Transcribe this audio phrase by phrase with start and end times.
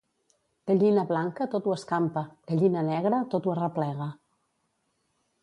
[0.69, 4.09] Gallina blanca, tot ho escampa; gallina negra, tot ho arreplega.